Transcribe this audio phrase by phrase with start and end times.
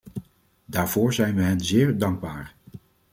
[0.65, 2.55] Daarvoor zijn we hen zeer dankbaar.